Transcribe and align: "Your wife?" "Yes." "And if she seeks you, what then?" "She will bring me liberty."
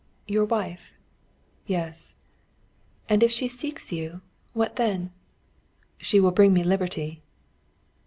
"Your 0.25 0.45
wife?" 0.45 0.99
"Yes." 1.67 2.15
"And 3.07 3.21
if 3.21 3.29
she 3.29 3.47
seeks 3.47 3.91
you, 3.91 4.21
what 4.53 4.75
then?" 4.77 5.11
"She 5.99 6.19
will 6.19 6.31
bring 6.31 6.55
me 6.55 6.63
liberty." 6.63 7.21